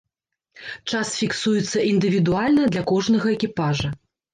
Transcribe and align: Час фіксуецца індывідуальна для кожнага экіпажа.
Час 0.93 1.11
фіксуецца 1.21 1.85
індывідуальна 1.93 2.69
для 2.75 2.87
кожнага 2.97 3.41
экіпажа. 3.41 3.99